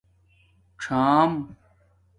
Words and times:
څݳم 0.81 1.29